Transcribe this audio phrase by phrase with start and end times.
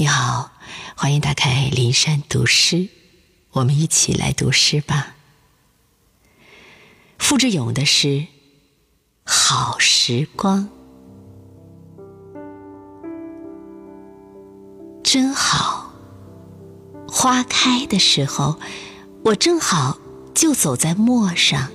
[0.00, 0.52] 你好，
[0.94, 2.86] 欢迎打开林山读诗，
[3.50, 5.16] 我们一起来读诗吧。
[7.18, 8.06] 傅志勇的诗
[9.24, 10.68] 《好时光》，
[15.02, 15.92] 真好。
[17.08, 18.60] 花开的时候，
[19.24, 19.98] 我正好
[20.32, 21.72] 就走在陌上，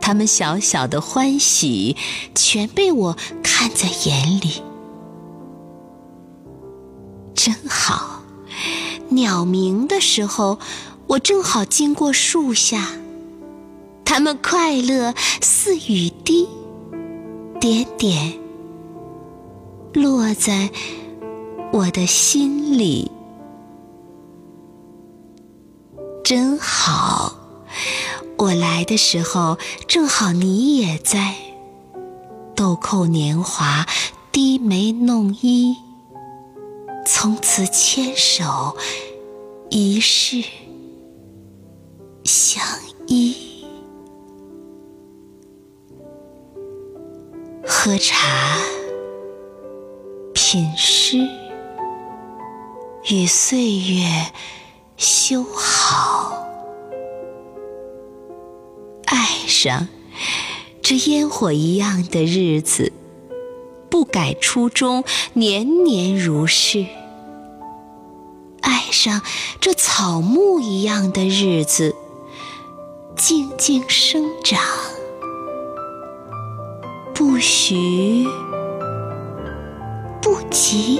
[0.00, 1.98] 他们小小的欢喜，
[2.34, 4.62] 全被我看在眼里。
[7.44, 8.22] 真好，
[9.10, 10.58] 鸟鸣的时候，
[11.08, 12.92] 我正好经过树下，
[14.02, 15.12] 它们快乐
[15.42, 16.48] 似雨滴，
[17.60, 18.38] 点点
[19.92, 20.70] 落在
[21.70, 23.10] 我的心里。
[26.24, 27.36] 真好，
[28.38, 31.34] 我来的时候正好你也在，
[32.56, 33.86] 豆蔻年华，
[34.32, 35.76] 低眉弄衣。
[37.06, 38.76] 从此牵手，
[39.70, 40.42] 一世
[42.24, 42.62] 相
[43.06, 43.36] 依。
[47.66, 48.58] 喝茶，
[50.32, 51.18] 品诗，
[53.10, 54.32] 与岁月
[54.96, 56.46] 修好。
[59.06, 59.88] 爱上
[60.82, 62.92] 这烟火一样的日子。
[63.94, 66.84] 不改初衷，年年如是。
[68.60, 69.22] 爱上
[69.60, 71.94] 这草木一样的日子，
[73.16, 74.60] 静静生长，
[77.14, 78.26] 不徐
[80.20, 80.98] 不急。